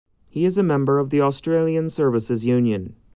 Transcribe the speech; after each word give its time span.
He 0.29 0.45
is 0.45 0.57
a 0.57 0.63
member 0.63 0.97
of 0.97 1.11
the 1.11 1.21
Australian 1.21 1.87
Services 1.87 2.43
Union. 2.43 2.95